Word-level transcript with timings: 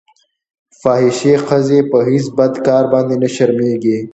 فاحشې 0.81 1.33
ښځې 1.47 1.79
په 1.91 1.97
هېڅ 2.09 2.25
بد 2.37 2.53
کار 2.67 2.83
باندې 2.93 3.15
نه 3.23 3.29
شرمېږي. 3.35 3.97